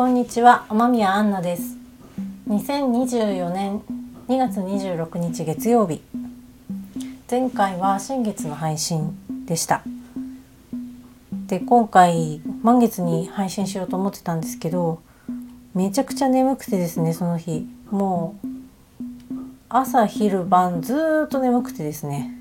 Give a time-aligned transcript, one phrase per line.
[0.00, 1.76] こんにちは天宮アンナです。
[2.48, 3.82] 2024年
[4.28, 6.00] 2月26日月曜日
[7.30, 9.14] 前回は新月の配信
[9.44, 9.82] でした。
[11.48, 15.02] で今回満月に配信しようと思ってたんですけど
[15.74, 17.68] めちゃくちゃ眠くてですねその日。
[17.90, 18.46] もう
[19.68, 22.38] 朝昼晩ずっと眠くてですね。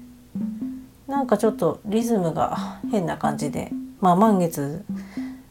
[1.07, 3.73] なんかちょっとリズムが変な感じで。
[3.99, 4.85] まあ満月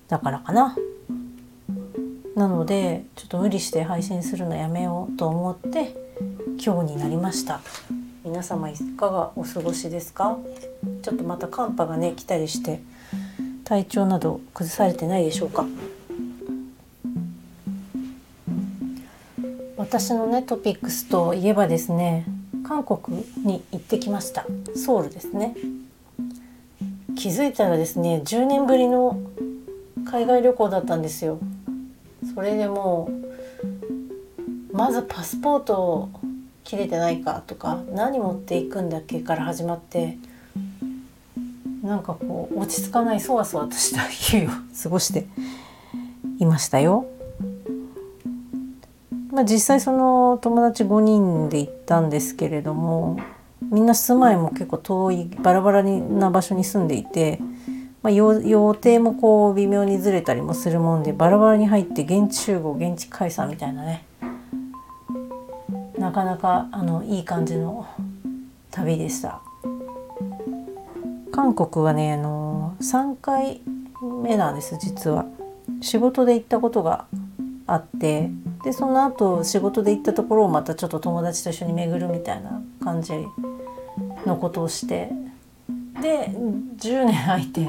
[0.09, 0.75] だからかな。
[2.39, 5.97] なのでちょっと無理して配信するのやめようと思って
[6.64, 7.61] 今日になりました。
[8.25, 10.39] 皆様いかがお過ごしですか？
[11.03, 12.81] ちょっとまた寒波がね来たりして
[13.64, 15.66] 体調など崩されてないでしょうか？
[19.77, 22.25] 私のねトピックスといえばですね
[22.64, 24.47] 韓国に行ってきました。
[24.77, 25.56] ソウルですね。
[27.16, 29.20] 気づいたらですね10年ぶりの
[30.06, 31.41] 海外旅行だったんですよ
[32.34, 33.11] それでも
[34.73, 36.11] うまずパスポートを
[36.65, 40.19] 切れてないかとか何持っていくんだっけから始まって
[41.83, 44.49] なんかこう落ち着かないそわそわとした日を
[44.83, 45.27] 過ごして
[46.39, 47.06] いましたよ。
[49.31, 53.19] まあ、実際その友達5人で行ったんですけれども
[53.71, 57.41] みんな住まいも結構遠いバラバラな場所に住んでいて、
[58.09, 64.06] まあ、予定もこう微妙にずれたりもするもんでバラバラに入って現地集合現地解散みたいなね
[65.99, 67.87] なかなかあのいい感じの
[68.71, 69.43] 旅でした。
[71.32, 73.60] 韓国はねあの3回
[74.22, 75.27] 目なんです実は。
[75.82, 77.05] 仕事で行ったことが
[77.66, 78.31] あって
[78.65, 83.12] でその後仕事で行ったところをまたちょっと友達と一緒に巡るみたいな感じ
[84.25, 85.11] のことをして
[86.00, 86.31] で
[86.78, 87.60] 10年空いて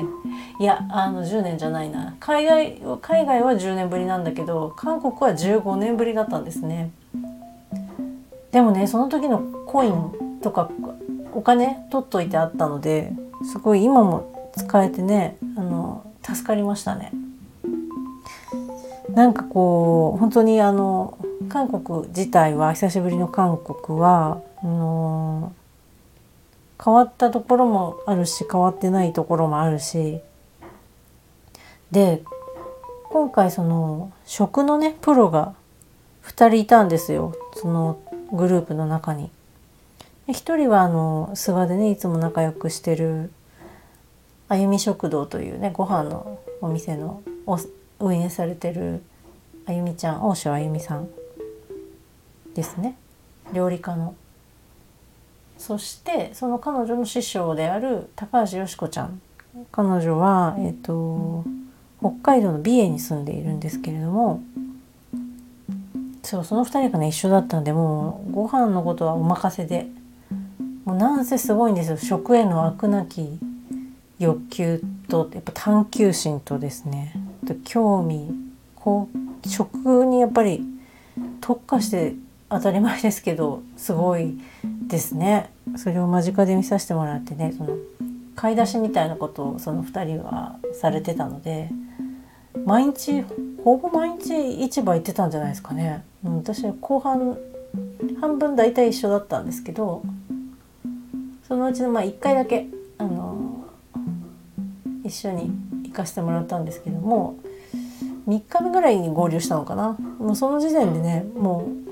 [0.59, 2.15] いやあの10年じゃないな。
[2.19, 6.91] 海外海外は10年ぶりなんだけど韓国は15年ぶりだったんですね。
[8.51, 10.69] でもねその時のコインとか
[11.33, 13.13] お金取っといてあったので
[13.43, 17.11] すごい今も使えてねあの助かりましたね。
[19.13, 21.17] なんかこう本当にあの
[21.49, 25.53] 韓国自体は久しぶりの韓国はあの
[26.83, 30.21] 変わったところもあるし変わってないところもあるし
[31.91, 32.23] で
[33.09, 35.55] 今回その食のねプロが
[36.23, 37.99] 2人いたんですよその
[38.31, 39.31] グループの中に。
[40.27, 43.31] 1人はあの諏訪でねいつも仲良くしてる
[44.47, 47.23] あゆみ食堂というねご飯のお店の
[47.99, 49.01] 運営されてる
[49.65, 51.09] あゆみちゃん大塩あゆみさん
[52.53, 52.95] ですね
[53.53, 54.13] 料理家の。
[55.59, 59.21] そしてその彼女の師匠である高橋よし子ちゃん。
[59.71, 61.43] 彼女は、えーと、
[61.99, 64.41] 北海道の美瑛に住んでいるんですけれども
[66.23, 69.87] そうその2人がね一緒だったんでもうご飯のことはお任せで
[70.85, 71.97] もうなんせすごいんですよ。
[71.97, 73.37] 食への飽くなき
[74.17, 77.13] 欲求とやっぱ探求心とですね。
[77.65, 78.31] 興味
[78.75, 79.09] こ
[79.43, 80.63] う食にやっぱり
[81.41, 82.15] 特化して
[82.49, 84.37] 当たり前ですけどすごい
[84.87, 87.77] ですねそれを間近で見させてもらってねその
[88.35, 91.69] 買い出しみたいなことをその2人はされてたので
[92.65, 93.23] 毎日
[93.63, 96.03] ほぼ毎日市場行ってたんじゃないですかね。
[96.23, 97.37] うん私は後半
[98.19, 100.03] 半分大体一緒だったんですけど
[101.47, 102.67] そのうちのまあ1回だけ
[102.97, 103.65] あの
[105.03, 105.51] 一緒に
[105.83, 107.37] 行かせてもらったんですけども
[108.27, 111.88] 3日目ぐらいに合流したのかなもうその時点でねもう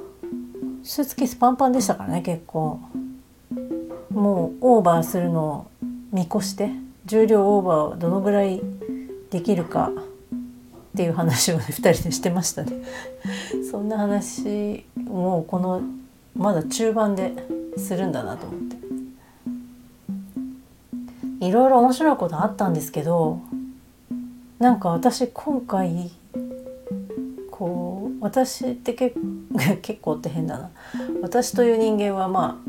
[0.87, 2.79] スーツケースパンパンでしたからね結構。
[4.09, 5.67] もうオーバーするのを
[6.11, 6.71] 見越して
[7.05, 8.61] 重量オーバーをどのぐらい
[9.29, 12.71] できるかっていう話を、ね、 2人でしてましたね。
[13.69, 15.81] そんな話もうこの
[16.35, 17.33] まだ中盤で
[17.77, 18.77] するんだなと思って。
[21.45, 23.41] いろいろ面白いことあったんですけど
[24.57, 26.09] なんか私今回
[28.19, 29.15] 私って結
[29.81, 30.69] 結構って変だな。
[31.21, 32.59] 私という人間はま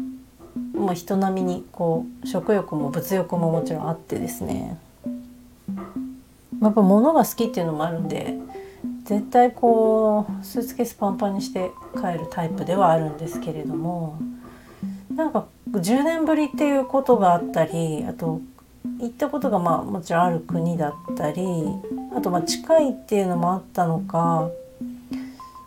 [0.77, 4.79] あ、まあ、人並みにこう食欲も物欲ももちろんあってですね。
[6.61, 8.37] やっぱ物が好きっていうのもあるんで
[9.05, 14.19] 絶対こうスーツケースパンパンにして帰るタイプではあるんですけれども
[15.15, 18.41] なんか10年ぶりっていうことがあったりあと
[19.01, 21.43] 行ったことがまあもちろんある国だったり
[22.17, 24.51] あとまあ近いっていうのもあったのか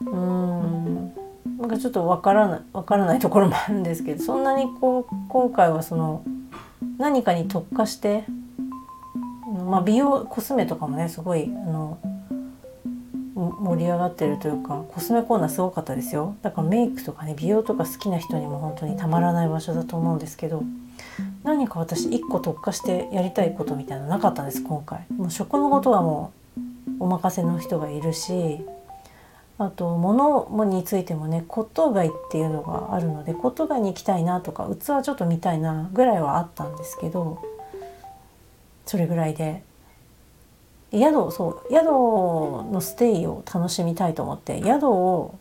[0.05, 1.13] うん。
[1.61, 6.23] なんかちょっとわからないわからないところもあるんですけどそんなにこう今回はその
[6.97, 8.23] 何かに特化して、
[9.67, 11.99] まあ、美容コスメとかもねすごいあの
[13.35, 16.35] 盛り上がってるというかコスメコーナーすごかったですよ。
[16.41, 20.63] だからメイクとかね美容とか好きな人にも本当にたまらない場所だと思うんですけど
[21.43, 25.05] 何か私1個特化してやりたいことみたいなのなかったんです今回。
[25.15, 26.33] もう食のことはも
[26.99, 28.61] うお任せの人がいるし
[29.63, 37.39] あと物についてもね骨董街っていうのがあるので骨董街に行きたいなとか器ちょっと見たいなぐらいはあったんですけど
[38.87, 39.61] それぐらいで
[40.91, 45.35] 宿そう宿のステイを楽しみたいと思って宿を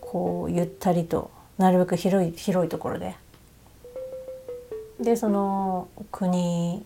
[0.00, 3.14] こうゆったりとなるべく広い広いところで。
[5.00, 6.84] でその国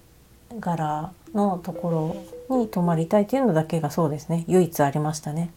[0.61, 2.17] 柄のとこ
[2.49, 4.45] ろに泊まりたいというのだけがそうですね。
[4.47, 5.51] 唯一ありましたね。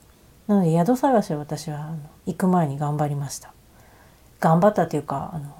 [0.48, 1.96] なので宿探しを私は
[2.26, 3.54] 行く前に頑張りました
[4.40, 5.58] 頑張ったというかあの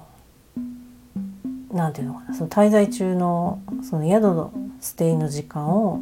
[1.72, 6.00] なんていうのかなその滞在中のその宿のステイの時間を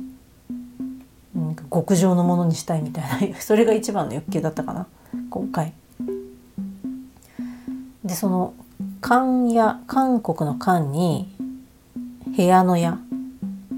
[1.71, 4.87] 極上のものにしたいみたいな それが一番の欲求だったかな
[5.31, 5.73] 今回。
[8.05, 8.55] でその
[9.00, 11.35] 漢屋韓国の漢に
[12.37, 12.99] 部屋の屋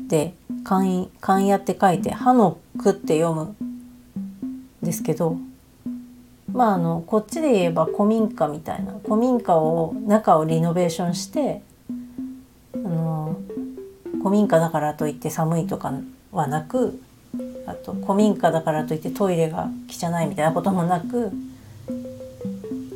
[0.09, 0.35] で
[0.65, 0.85] 漢
[1.21, 3.55] 漢屋って書いて「歯の句」って読む
[4.89, 5.37] ですけど
[6.51, 11.61] まああのこっちで言えば古民家みたいな古民家を中をリノベーションして
[12.75, 13.39] あの
[14.19, 15.93] 古民家だからといって寒いとか
[16.33, 17.01] はなく
[17.67, 21.33] あと古民家だからといってトイレが汚いみたいなこともなく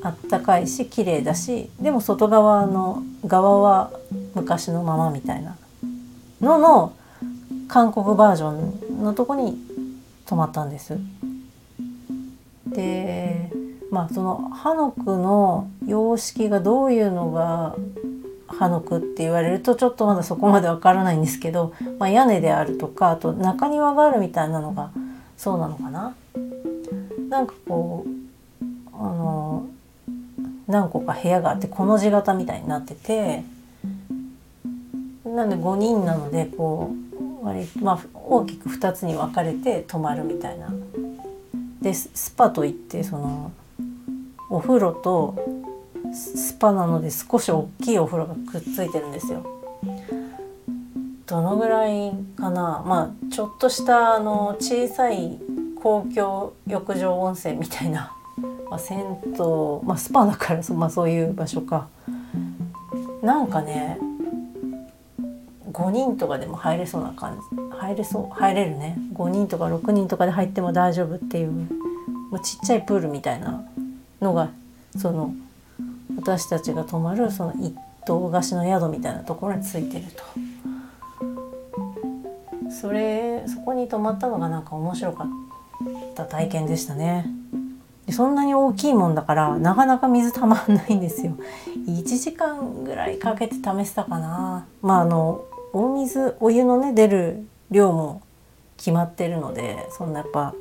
[0.02, 3.92] あったかいし綺麗だしでも外側の側は
[4.34, 5.58] 昔のままみたいな
[6.40, 6.96] のの
[7.68, 9.58] 韓国バージョンのとこに
[10.24, 10.98] 泊まったんです。
[12.72, 13.50] で
[13.90, 17.76] まあそのハノクの様式がどういうのが
[18.48, 24.90] ハノクって言われるとちょっとまだそこまでわからないんですけど、まあ、屋根であるとかあと中庭があるみたいなのが
[25.36, 26.14] そうなのかな？
[27.28, 28.62] なんかこう
[28.94, 29.66] あの
[30.66, 33.42] 何個か部屋があってこの字型みたいになってて
[35.24, 40.72] なんで5人なのでこう割まあ、大きく2つに分かれて泊まるみたいな。
[41.82, 43.52] でスパといってその
[44.48, 45.34] お風呂と
[46.14, 49.44] スパなので少し大きいお風呂がくっついてるんですよ。
[51.26, 52.82] どのぐらいかな？
[52.86, 55.38] まあちょっとしたあの小さい
[55.82, 58.14] 公共浴場温泉みたいな、
[58.70, 59.34] まあ、銭湯、
[59.82, 61.88] まあ、スパだからそ,、まあ、そういう場所か
[63.22, 63.98] なんかね
[65.72, 67.76] 5人とかでも入れそうな感じ。
[67.76, 68.34] 入れそう。
[68.34, 68.96] 入れるね。
[69.14, 71.66] 5人とか6人とかで入っても大丈夫っていうも
[72.32, 73.64] うちっちゃいプールみたいな
[74.20, 74.50] のが
[74.96, 75.34] その
[76.16, 77.74] 私たちが泊まるその一
[78.06, 80.22] 棟貸しの宿みたいなところについてると。
[82.70, 85.28] それそこに泊まったのがなんか面白かっ
[86.14, 87.26] た体験でしたね。
[88.10, 91.36] そんなに大きいもんだからなかなか水たまんないんですよ。
[91.86, 94.66] 1時間ぐらいかけて試したかな。
[94.82, 98.22] まああのお水お湯のね出る量も
[98.76, 100.54] 決まってるのでそんなやっぱ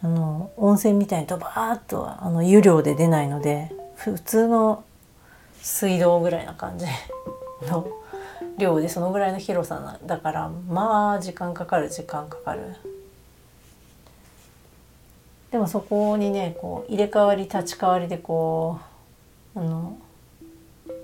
[0.00, 4.84] あの温泉みたいにドバーッとあの湯量で出ないので普通の
[5.60, 6.86] 水道ぐらいな感じ
[7.68, 7.88] の
[8.56, 12.76] 量でそのぐらいの広さだからまあ時間かかる時間かかる。
[15.50, 18.78] でもそこにねこう入れ替わり立ち替わりでこ
[19.54, 19.98] うあの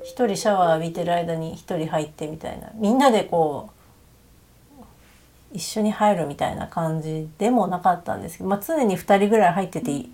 [0.02, 2.70] 一人シャワー浴びてる間に一人入ってみたいな。
[2.74, 3.74] みんなでこう
[5.54, 10.04] 一緒に入るみたいな感じでもなかったんですけど、まあ、常に2人ぐらい入ってて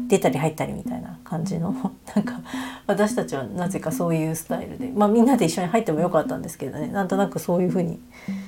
[0.00, 1.72] 出たり入ったりみたいな感じの。
[2.14, 2.40] なんか
[2.88, 6.88] 私たちはなぜかそういうスタイルで、まあ、みんなで一緒に入ってもよかったんですけどね。
[6.88, 8.00] なんとなくそういうふうに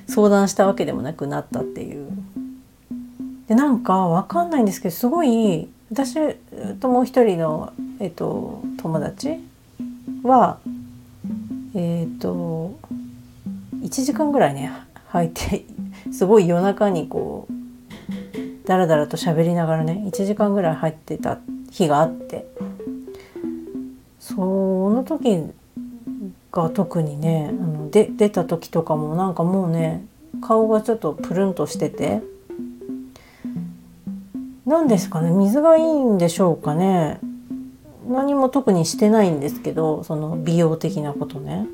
[0.08, 2.08] 相談したわけでもなくなったっていう。
[3.46, 6.34] でなんかわかんないんですけどすごい私
[6.80, 9.40] ともう一人の、えっと、友達
[10.22, 10.58] は
[11.74, 12.78] えっ、と
[13.80, 14.72] 1時間ぐらいね
[15.08, 15.64] 入って
[16.12, 17.52] すごい夜中にこう
[18.66, 21.38] ダラダラと喋りながらね1時間ぐらい入ってた
[21.70, 22.46] 日があって
[24.18, 25.42] その時
[26.52, 30.04] が特にねあので出た時とかもなんかもうね
[30.42, 32.20] 顔がちょっとプルンとしてて
[34.66, 37.20] 何ですかね水がいいんでしょうかね。
[38.08, 41.66] 何も特にしてないんですけどその美容的なことね。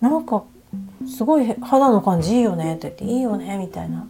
[0.00, 0.44] なんか
[1.06, 4.06] すごい肌の感じいいよね」って言って「いいよね」みたいな。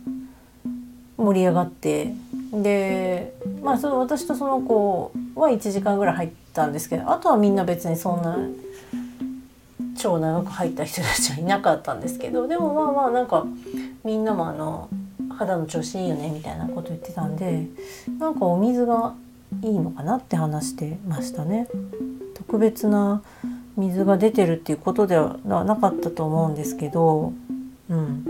[1.16, 2.14] 盛り上がって。
[2.52, 8.37] でまあその私とその子は1時間ぐらい入ったんですけどあとはみんな別にそんな
[9.97, 13.47] 超長く入った人たちはいなかったんですけどでもまあまあなんか
[14.02, 14.88] みんなもあの
[15.38, 17.69] 肌の調子いいよねみたいなこと言ってたんで
[18.19, 19.14] なんかお水が
[19.62, 21.69] いいのかなって話してましたね。
[22.35, 23.23] 特別な
[23.76, 27.33] 水が出てるっていうことではなかったと思うんですけど、
[27.88, 28.25] うん、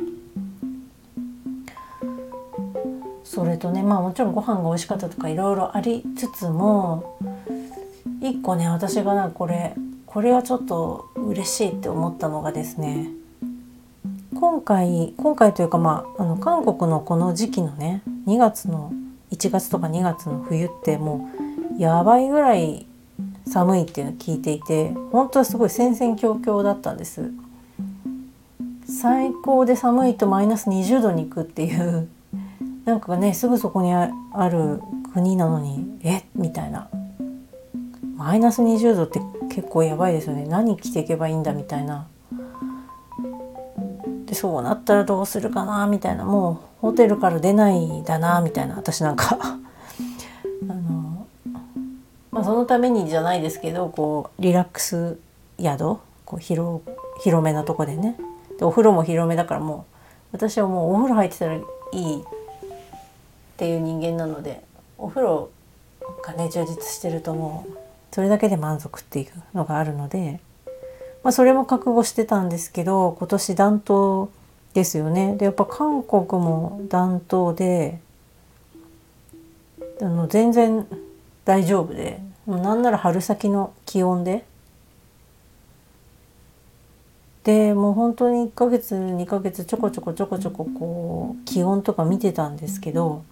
[3.24, 7.16] それとねまあもちろんご飯が美味しかったとかいろいろありつつも
[8.20, 9.74] 一個ね私がなこれ
[10.04, 13.08] これはちょっと嬉しいって思ったのがですね
[14.34, 18.92] 今回今回というかまああの韓国のこの時期のね2月の
[19.30, 21.28] 1月とか2月の冬っても
[21.76, 22.86] うやばいぐらい
[23.46, 27.30] 寒いっていうのを聞いていて本当はすごい戦々恐々だったんです。
[28.86, 32.08] 最高で寒いとマイナス20度に行くっていう
[32.84, 34.10] なんかねすぐそこにあ
[34.48, 34.80] る
[35.14, 36.24] 国なのにえ？
[36.34, 36.88] みたいな。
[38.16, 40.44] マイナス20度って結構やばいですよね。
[40.46, 42.06] 何着ていけばいいんだみたいな。
[44.30, 49.36] でそうなったらどうするかなみたいなもうホテルから出ないだなみたいな私なんか。
[50.68, 51.26] あの、
[52.30, 55.18] まあ、そのためにじゃないですけどこうリラックス
[55.60, 56.82] 宿こう広
[57.18, 58.16] 広めなとこでね。
[58.56, 59.84] でお風呂も広めだからもう
[60.30, 61.60] 私はもうお風呂入ってたらい
[61.92, 62.24] いっ
[63.56, 64.62] ていう人間なので
[64.96, 65.50] お風呂
[66.22, 67.72] がね充実してるともう
[68.12, 70.38] それだけで満足っていうのがあるので、
[71.22, 74.28] まあ、それも覚悟してたんですけど今年暖冬
[74.72, 75.36] ですよね。
[75.36, 78.00] でやっぱ韓国も暖冬で
[80.00, 80.86] あの全然
[81.44, 84.44] 大丈夫でなんなら春先の気温で。
[87.44, 93.24] でもう本当に1ヶ月2ヶ月ちょこちょこちょこちょここう気温とか見てたんですけど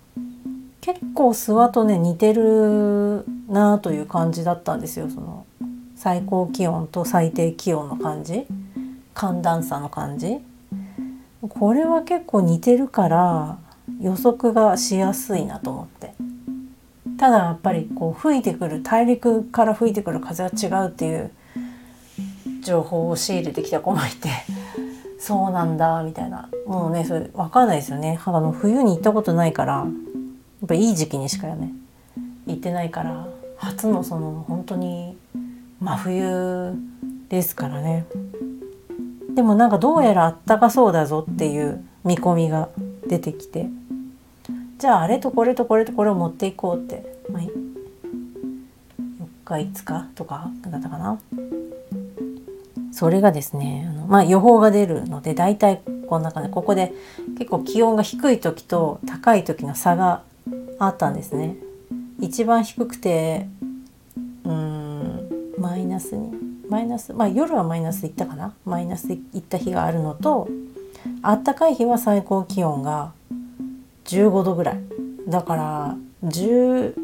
[0.81, 5.45] 結構諏訪とね似てるなという感じだったんですよその
[5.99, 8.47] 最高気温と最低気温の感じ？
[9.15, 10.39] 寒暖差の感じ？
[11.41, 13.59] これは結構似てるから
[14.01, 16.15] 予測がしやすいなと思って。
[17.19, 21.33] ただやっぱりこう吹いてくる大陸から吹いてくる風は違うっていう
[22.63, 24.29] 情報を仕入れてきた子もいて
[25.19, 26.49] そうなんだみたいな。
[26.65, 28.21] もうねそれ分かんないですよね。
[28.25, 31.73] あの冬に行ったことないからやっぱいい時期にしかね
[32.47, 33.27] 行ってないから
[33.57, 35.17] 初のその本当に
[35.81, 36.75] 真冬
[37.29, 38.07] ですからね。
[39.35, 42.69] でもなんかどうやらあったかそうだぞっていう見込みが
[43.07, 43.69] 出てきて。
[44.79, 47.49] じゃああれとこれとこれとこれを持っていこうって、まあ、4
[49.45, 51.19] 日5日とかだったかな。
[52.93, 56.51] それがですねあの、まあ、予報が出るので大体こんな感じ。
[56.51, 56.93] ここで
[57.39, 60.23] 結構気温が低い時と高い時の差が
[60.79, 61.57] あったんですね。
[62.21, 63.49] 一番低くて
[65.99, 66.33] ナスに。
[66.69, 68.55] マイナスまあ夜はマイナスいったかな。
[68.65, 70.49] マイナスいった日があるのと
[71.23, 73.13] あったかい日は最高気温が
[74.05, 74.81] 15度ぐらい。
[75.27, 76.95] だから10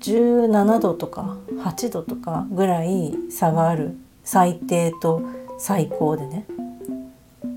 [0.00, 3.96] 17度とか8度とかぐらい差がある。
[4.24, 5.22] 最低と
[5.58, 6.46] 最高でね。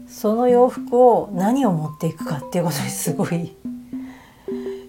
[0.08, 3.56] その洋服を何を持っていくかっていうことにすごい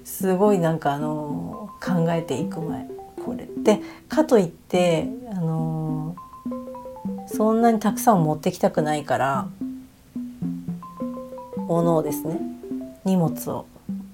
[0.05, 2.87] すごいなんかあの考えていく前。
[3.25, 3.49] これ。
[3.63, 5.09] でかといって
[5.41, 6.17] の
[7.27, 9.49] そんなにたくさん持ってきたくないから
[11.69, 12.41] おのをですね。
[13.05, 13.67] 荷物を。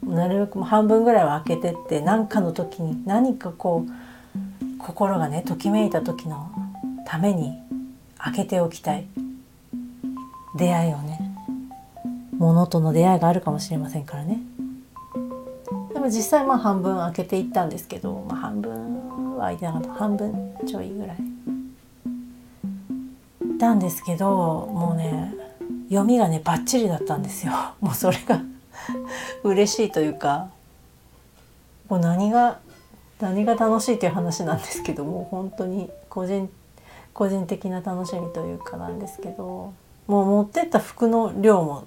[0.04, 6.50] なるべく半分ぐらいは開けてって何かの時に何かこう心がねときめいた時の
[7.06, 7.54] ために
[8.18, 9.06] 開けておきたい。
[10.56, 11.20] 出会いをね。
[12.38, 14.40] 物との出会いがあるかもしれませんからね。
[15.92, 16.00] で。
[16.00, 19.92] も実際まあ半分開けていったんですけど、まあ、半分は開いてなかった。
[19.92, 21.16] 半分ちょいぐらい。
[23.58, 25.34] たんですけどもうね
[25.88, 27.52] 読みがねバッチリだったんですよ。
[27.80, 28.42] もうそれが
[29.44, 30.48] 嬉しいというか
[31.88, 32.58] もう何が
[33.20, 36.50] 何が楽しいという話なんですけどもう本当に個人
[37.14, 39.72] 個人的な楽しみというかなんですけど
[40.06, 41.84] もう持ってった服の量も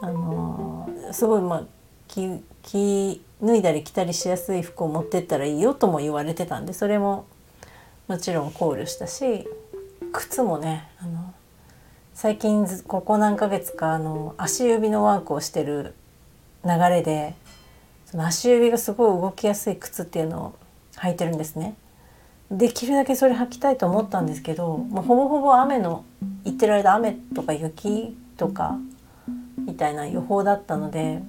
[0.00, 1.62] あのすごいまあ
[2.06, 7.26] 着着脱いだり着たりしやすい服を持ってったらいいよとも言われてたんでそれも
[8.08, 9.46] もちろん考慮したし
[10.12, 11.34] 靴もねあの
[12.12, 15.94] 最近ここ何ヶ月かあの足指のワークをしてる
[16.64, 17.34] 流れで
[18.04, 20.54] その足指がすごい動きやすい靴っていうのを
[20.96, 21.76] 履いてるんですね。
[22.50, 26.04] できるだけそれ履きたいと思ったんですけどもうほぼほぼ雨の
[26.44, 28.78] 行ってる間雨とか雪とか
[29.58, 31.22] みたいな予報だったので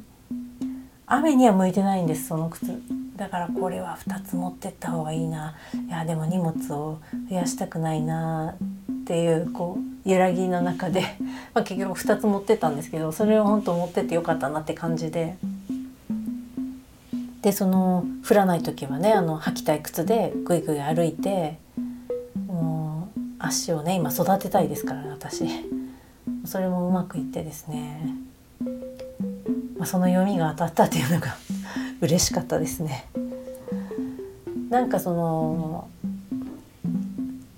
[1.08, 2.82] 雨には向いてないんですその靴。
[3.16, 5.56] だからこれは2つ持ってった方がいいな。
[5.88, 8.56] いやでも荷物を増やしたくないな
[8.92, 11.04] っていうこう揺らぎの中で、
[11.54, 15.38] ま、結局2つ持ってったんですけどそれを本当持ってってよかったなって感じで。
[17.42, 21.60] でその降らない時はねあの履きたい靴でぐいぐい歩いて
[22.48, 25.46] もう足をね今育てたいですから私。
[26.46, 28.16] それもうまくいってですね、
[29.78, 31.36] まあ、その読みが当たったっていうのが
[32.02, 33.08] 嬉しかったですね。
[34.70, 35.88] なんかその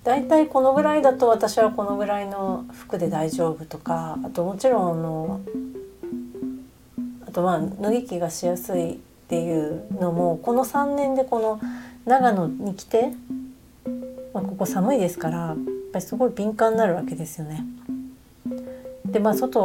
[0.03, 5.41] 大体このぐらいだと私はこのぐらいの服で大丈夫とかあともちろんあの
[7.27, 8.97] あとまあ脱ぎ着がしやすいっ
[9.27, 11.59] ていうのもこの3年でこの
[12.05, 13.11] 長野に来て、
[14.33, 15.57] まあ、ここ寒いですからやっ
[15.91, 17.65] ぱりすごい敏感になるわけですよね。
[19.05, 19.59] でまあ外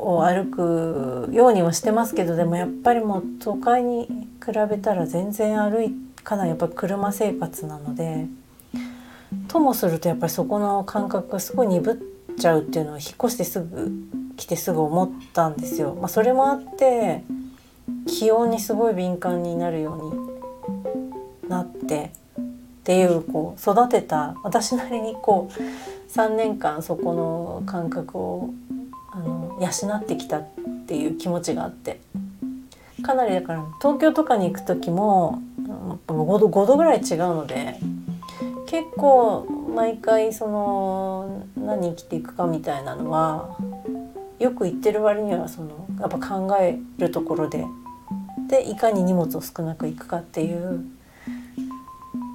[0.00, 4.06] を歩くようにはしてますけどでもやっぱりもう都会に
[4.44, 5.92] 比べたら全然歩い
[6.24, 8.26] かなりやっぱり車生活なので
[9.48, 13.92] ともするとやっぱりそこの感覚がすごい鈍っちゃうっていうのを引っ越してすぐ
[14.36, 15.94] 来てすぐ思ったんですよ。
[15.94, 17.22] まあ、それもあって
[18.06, 22.42] 気温にすごい敏感になるようになってっ
[22.84, 28.50] ていうこう育てた私なりにこう3年間そこの感覚を
[29.60, 30.48] 養ってきたっ
[30.86, 32.00] ていう気持ちがあって。
[33.02, 35.42] かなりだから東京とかに行く時も
[36.06, 37.76] 5度 ,5 度ぐらい違うので
[38.66, 43.56] 結構毎回その何着ていくかみたいなのは
[44.38, 47.64] よく言ってる割にはそのやっぱ考えるところで
[48.48, 50.84] でいかに荷物を少なくいくかっていう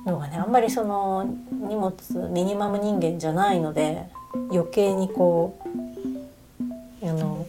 [0.05, 1.93] のがねあんまりその荷物
[2.31, 4.03] ミニマム人間じゃないので
[4.51, 5.84] 余計にこう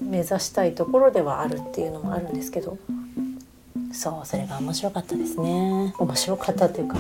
[0.07, 2.79] 目指したいところではあるっていうのもあるんですけど。
[3.93, 5.95] そうそれが面白かったですね。
[5.99, 6.99] 面白かったっていうか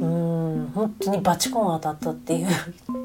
[0.00, 2.48] うん本当にバチコン当たったっていう。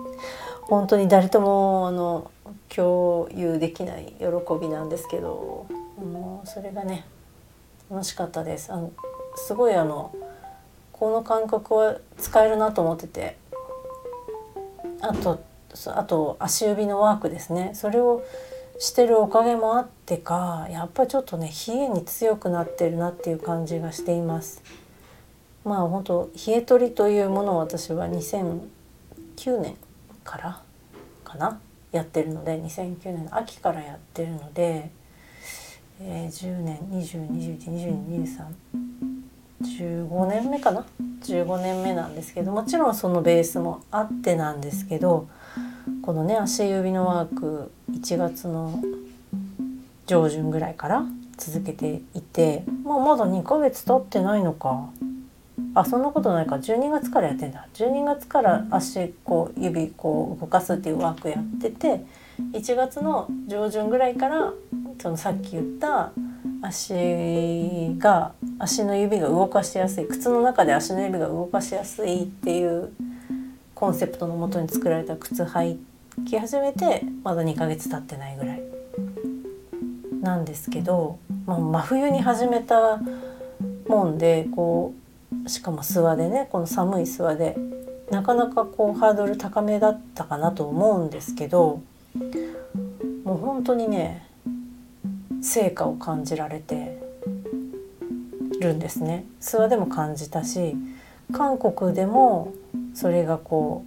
[0.64, 2.32] 本当に誰ともあの
[2.70, 4.26] 共有できない喜
[4.60, 5.66] びなんですけど。
[6.02, 7.06] もうそれがね
[7.92, 8.74] 楽しかったです。
[8.74, 8.92] あの
[9.36, 10.12] すごいあの
[10.94, 13.38] この感覚は使えるなと思ってて。
[15.02, 15.40] あと
[15.88, 17.72] あと足指のワークですね。
[17.74, 18.24] それを
[18.82, 24.64] してるおかげもあってかやっぱりちょっとね冷えに強くなってるなっていう感じがしています。
[25.64, 29.76] まあ本当冷え取りというものを私は2009年
[30.24, 30.64] から
[31.24, 31.62] かな？
[31.92, 34.90] やってるので2009年の秋からやってるので
[36.04, 36.80] えー、10年
[39.62, 40.84] 2021222315年目かな
[41.22, 45.28] ？15年目なんですけどもちろんそのベースもあってなんですけど
[46.02, 48.82] このね足指のワーク1月の
[50.08, 51.04] 上旬ぐらいから
[51.38, 54.90] 続けていて、まあ、まだ2ヶ月経ってないのか。
[55.74, 56.56] あそんなことないか。
[56.58, 57.68] 12月からやってんだ。
[57.76, 62.06] 12月から足こう指こう動かすっていうワークやってて
[62.52, 64.54] 1月の上旬ぐらいから
[65.02, 66.12] そのさっき言った
[66.62, 72.92] 足が足の指が動かしやすい靴の中で足の指が動かしやすいっていう
[73.82, 75.80] コンセプトのもとに作られた靴履
[76.28, 78.62] き始めてまだ2ヶ月経ってないぐらい
[80.22, 81.18] なんですけど、
[81.48, 83.02] まあ、真冬に始めた
[83.88, 84.94] もんでこ
[85.48, 87.58] うしかも諏訪でねこの寒い諏訪で
[88.12, 91.82] なかなかこうハードル高めだったかなと思うんですけど
[93.24, 94.28] もう本当にね
[95.42, 97.02] 成果を感じられて
[98.62, 99.26] るんですね。
[99.42, 100.76] 諏訪でも感じたし
[101.34, 102.54] 韓国でも
[102.94, 103.86] それがこ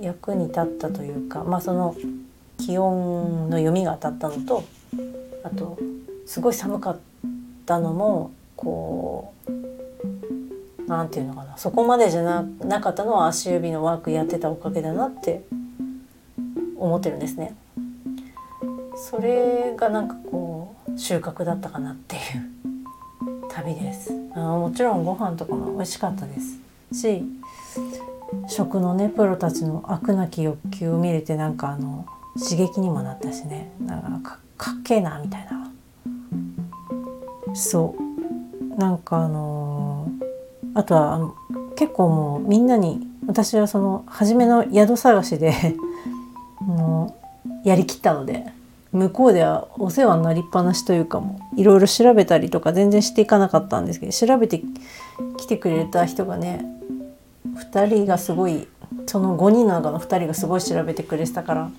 [0.00, 1.94] う役に立ったというかまあその
[2.58, 4.64] 気温の読みが当たったのと
[5.44, 5.78] あと
[6.26, 6.98] すごい寒かっ
[7.66, 9.50] たのもこう
[10.86, 15.44] 何て言うのかなそこまでじゃななかったのは足指のワークやってたおかげだなって
[16.76, 17.54] 思ってるんですね。
[18.96, 22.20] それがなんかこう収穫だったかなっていう
[23.50, 26.60] 旅ですあもちろんご飯とかも美味しかったです
[26.92, 27.24] し
[28.48, 32.06] 食のねプロたちの飽くなき欲求を見れてなんかあの
[32.38, 33.72] 刺激にもなったしね。
[33.80, 35.70] なんかかっけえなみたいな。
[37.54, 38.78] そう。
[38.78, 41.34] なんかあのー、あとはあの
[41.76, 45.52] 結構もうみんなに私はその初めの宿探しで
[46.60, 47.16] も
[47.64, 48.46] うやりきったので
[48.92, 54.62] 向こうではお世話になりっぱなしというかもいろいろ調べたりとか全然していかなかったんですけど調べて
[55.36, 56.64] きてくれた人がね
[57.56, 58.68] 2人がすごい
[59.06, 61.70] その5人の中の2人がすごい調べてくれてたから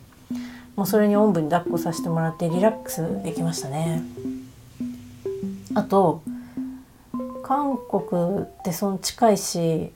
[0.75, 4.03] もうそれにおんぶに抱っこさせてもらってリラックスできましたね。
[5.75, 6.21] あと
[7.43, 9.91] 韓国ってその近いし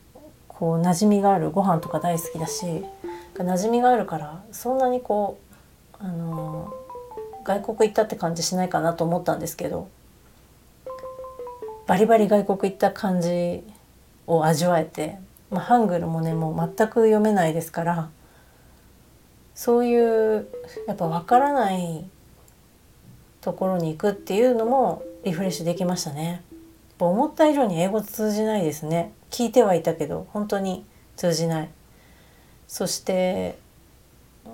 [0.47, 2.65] こう馴染みがあるご飯とか大好きだし
[3.33, 5.37] 馴染みがあるからそんなにこ
[5.99, 6.73] うあの
[7.43, 9.89] 外国行ったって感じしないかなと思ったんですけど
[11.87, 13.63] バリバリ外国行った感じ
[14.27, 18.09] を味わえて、まあ、ハングルもねもう全く読めないですから
[19.53, 20.47] そういう
[20.87, 22.05] やっぱ分からない
[23.41, 26.43] ところに行くっていうのもリフレッシュできましたね。
[26.97, 29.11] 思った以上に英語通じないですね。
[29.29, 31.69] 聞いてはいたけど本当に通じない。
[32.67, 33.57] そして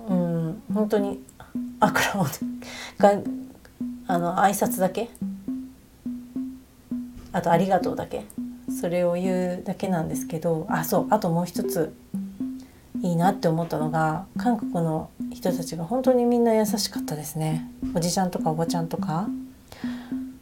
[0.08, 1.22] うん本当に
[1.80, 2.26] あくらを
[2.98, 3.22] が
[4.08, 5.10] あの挨拶だけ。
[7.32, 8.24] あと「ありがとう」だけ。
[8.80, 11.94] それを言うだけなんですけどあそうあともう一つ
[13.02, 17.68] いいなって思ったのが韓国の人たちが本当にみんな優しかったですね。
[17.94, 19.28] おじちゃんとかおばちゃんとか。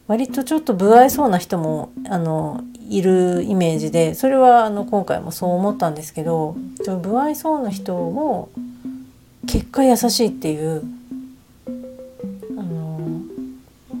[0.07, 6.57] 割とちょっと不愛想な人もあのいるイメージでそれはあの今回もそう思ったんですけど
[7.01, 8.49] 不愛想な人も
[9.47, 10.83] 結果優しいっていう
[12.57, 13.21] あの、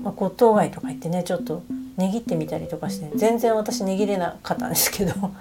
[0.03, 1.63] まあ、骨董街とか行ってねちょっと
[2.01, 5.13] 値切ってみたりとかして全然私値切れなかったんですけど。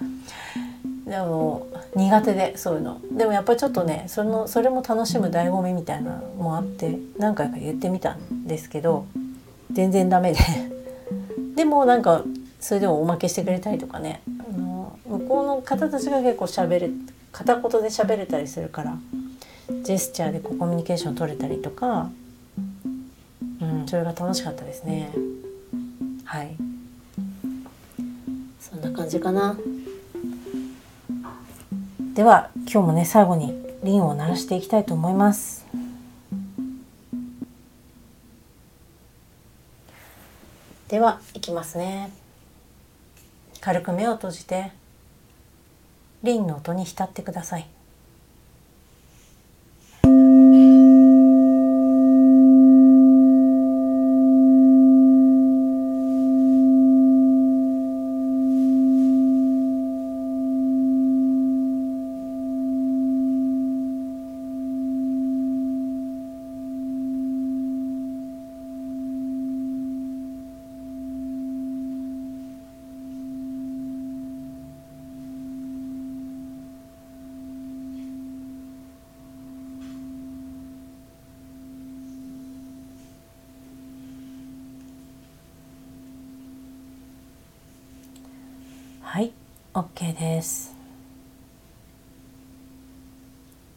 [1.06, 3.00] でも苦手でそういうの。
[3.12, 9.06] でもやっぱりちょっとねそのそれも楽しむ醍醐味みたいなのもあって何回か言ってみたんですけど
[9.72, 10.38] 全然ダメで。
[11.56, 12.22] でもなんか
[12.60, 14.22] それでもおまけしてくれたりとかね。
[14.28, 16.90] あの向こうの方たちが結構しゃべれ
[17.32, 18.96] 片言で喋れたりするから
[19.82, 22.10] ジェスチャーでこうコミュニケーション取れたりとか、
[23.60, 25.10] うん、それが楽しかったですね。
[26.30, 26.56] はい。
[28.60, 29.58] そんな感じかな。
[32.14, 35.66] では今日もね最後にリンを鳴らしていきたいと思います。
[40.86, 42.12] ではいきますね。
[43.60, 44.70] 軽く目を閉じて
[46.22, 47.66] リンの音に浸ってください
[89.12, 89.32] はい
[89.72, 90.74] OK です。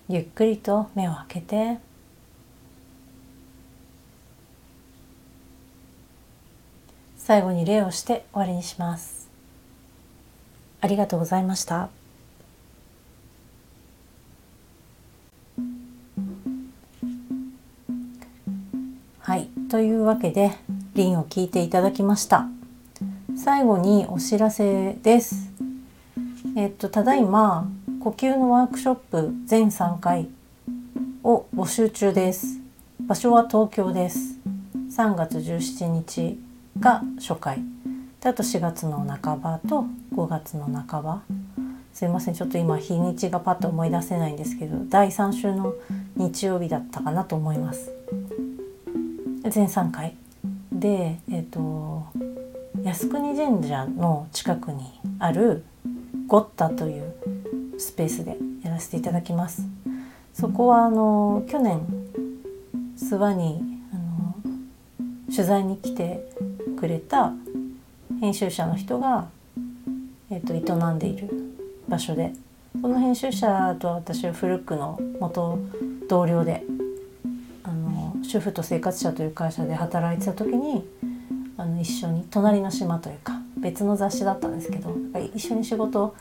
[0.10, 1.78] ゆっくりと目を開けて。
[7.16, 9.30] 最後に礼をして終わりにします。
[10.82, 11.90] ありがとうございました。
[19.20, 19.48] はい。
[19.70, 20.54] というわけで
[20.96, 22.48] リンを聞いていただきました。
[23.38, 25.53] 最後にお知らせです。
[26.56, 27.68] えっとただいま
[28.00, 30.30] 呼吸のワークショップ全3回
[31.24, 32.60] を募集中です。
[33.00, 34.38] 場所は東京です。
[34.92, 36.40] 3月17日
[36.80, 37.60] が初回。
[38.22, 41.24] であと4月の半ばと5月の半ば。
[41.92, 45.74] すいませんちょっと今日にちがパッと思い出せないんですけど第3週の
[46.16, 47.92] 日曜日だったかなと思います。
[49.50, 50.16] 全3回
[50.72, 52.06] でえっ、と
[52.84, 54.84] 靖国神社の近くに
[55.18, 55.66] ある
[56.34, 57.14] ゴッタという
[57.78, 59.62] スペースでやらせていただきます。
[60.34, 61.82] そこはあの去年
[62.98, 63.62] 諏訪に
[63.94, 64.36] あの
[65.32, 66.28] 取材に来て
[66.76, 67.34] くれた
[68.20, 69.28] 編集者の人が、
[70.32, 71.30] えーと、営んでいる
[71.88, 72.34] 場所で
[72.82, 75.60] その編集者と私は古くの元
[76.10, 76.64] 同僚で
[77.62, 80.84] あの主婦と生活者という会社で働いてた時に
[81.58, 84.96] あの一緒に隣の島というか別の雑誌だったんですけど
[85.34, 86.16] 一緒に仕事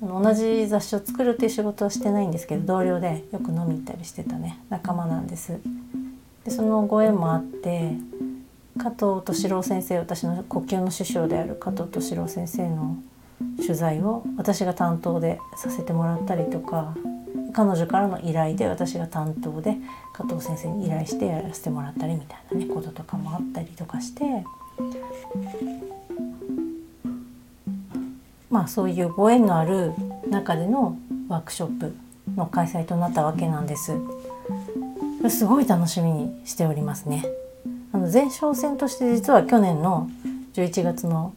[0.00, 5.58] 同じ雑誌を作るっていう仕事はしてないんですけど同僚でよく飲み行ったりしてたね仲間なんです。
[6.44, 7.92] でそのご縁もあって
[8.78, 12.98] 加藤敏郎先生私の呼吸の師匠である加藤敏郎先生の
[13.56, 16.94] 取材を私が担当でさせてもらったりとか
[17.52, 19.76] 彼女からの依頼で私が担当で
[20.12, 24.44] 加藤先生に依頼してやらせてもらったりみたいなねこととかもあったりとかして
[28.50, 29.92] まあそういうご縁のある
[30.28, 30.96] 中での
[31.28, 31.96] ワークショップ
[32.36, 33.92] の開催となったわけなんです。
[35.28, 37.24] すごい楽しみにしておりますね。
[37.92, 40.08] あの前哨戦として実は去年の
[40.54, 41.34] 11月の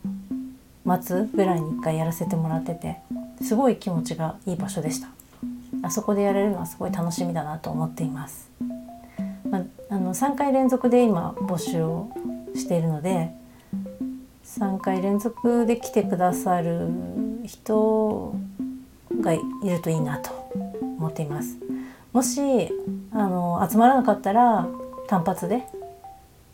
[1.02, 2.98] 末ぐらいに1回やらせてもらってて
[3.42, 5.08] すごい気持ちがいい場所でした。
[5.82, 8.50] あそこでやれるのはすごい楽しみだなと思っています。
[9.50, 12.12] まあ、あの3回連続で今募集を
[12.56, 13.34] しているので
[14.60, 16.90] 3回連続で来てくださる
[17.46, 18.36] 人
[19.22, 20.32] がいるといいなと
[20.82, 21.58] 思っています。
[22.12, 22.70] もし
[23.12, 24.68] あの集まらなかったら
[25.08, 25.64] 単発で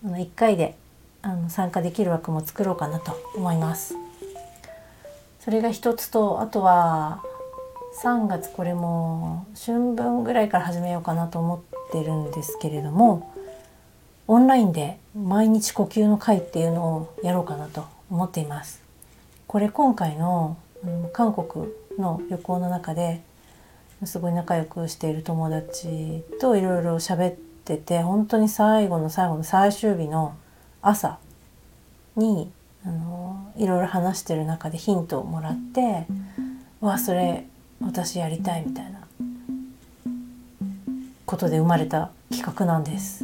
[0.06, 0.76] あの1回で
[1.24, 3.96] あの参加できる枠も作ろうかなと思います。
[5.39, 7.24] それが一つとあとは
[8.04, 13.34] 3月これも春分ぐらいから始めようかなと思ってるんですけれども
[14.28, 18.82] オンラインで毎日呼吸の会っていうのをやろうかなと思っています。
[19.48, 20.58] これ今回の
[21.13, 23.22] 韓国の旅行の中で
[24.04, 30.36] すごい仲良くしている友達といろいろ喋ってて本当に最後の最後の最終日の
[30.82, 31.18] 朝
[32.15, 32.52] に
[32.86, 36.06] あのいろいろ話してる中でヒントをもらって
[36.82, 37.48] 「わそれ
[37.82, 39.00] 私やりたい」みたいな
[41.26, 43.24] ことで生まれた企画なんです。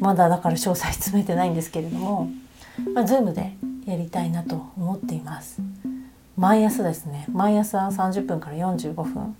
[0.00, 2.30] まだだから詳細詰めてないんですけれども、
[2.94, 3.56] まあ、Zoom で
[3.88, 5.62] やりたいなと思っています。
[6.36, 7.24] 毎朝ですね。
[7.32, 9.34] 毎朝30分から45分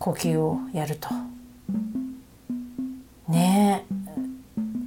[0.00, 1.08] 呼吸をやると。
[3.28, 3.86] ね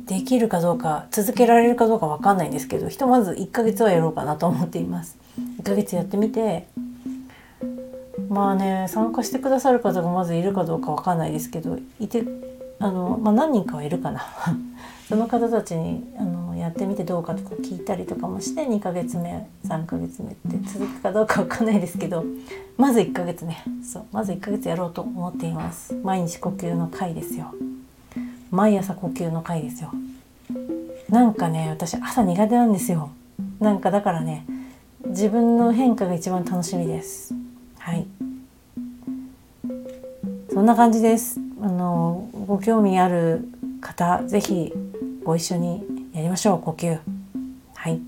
[0.06, 5.18] できるかどうか続けられるかどうか分かんないんですけどひとまず1ヶ月はやろうかなと思っています。
[5.62, 6.68] 1ヶ月やってみて
[8.28, 12.24] まあね参加してくださる方がまずいるかどうか分かんないですけどいて
[12.80, 14.26] あの、まあ、何人かはいるかな。
[15.08, 22.26] その方たちにあのやってみてどうかとか聞いたりとかもして2ヶ月目3ヶ月目って続くかどうか分かんないですけど
[22.78, 25.94] まず1ヶ月ねそうまず1ヶ月やろうと思っています。
[25.96, 27.54] 毎日呼吸の回ですよ。
[28.52, 29.92] 毎朝呼吸の回ですよ。
[31.10, 33.12] なんかね私朝苦手なんですよ。
[33.60, 34.46] なんかだからね
[35.06, 37.34] 自分の変化が一番楽しみです。
[37.78, 38.06] はい。
[40.52, 41.40] そんな感じです。
[41.62, 43.48] あのご興味ある
[43.82, 44.74] 方是非
[45.24, 47.00] ご一緒にやりましょう呼吸。
[47.76, 48.02] はい、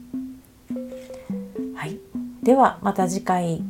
[1.73, 1.97] はい、
[2.43, 3.63] ではまた次回。